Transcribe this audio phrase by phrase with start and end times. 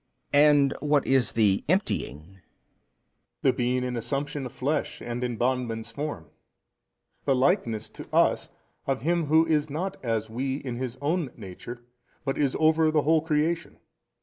[0.31, 0.39] B.
[0.39, 2.41] And what is the emptying 29?
[2.41, 2.41] A.
[3.43, 6.31] The being in assumption of flesh and in bondman's form,
[7.25, 8.49] the likeness to us
[8.87, 11.83] of Him Who is not as we in His own Nature
[12.25, 13.77] but is over the whole creation.